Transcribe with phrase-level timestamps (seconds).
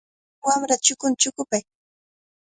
[0.45, 1.63] Wamrata chukunta chukupay.